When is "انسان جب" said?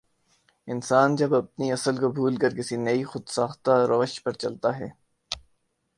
0.67-1.33